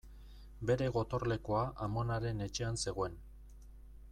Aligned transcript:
Bere 0.69 0.87
gotorlekua 0.95 1.61
amonaren 1.87 2.43
etxean 2.47 2.81
zegoen. 2.85 3.21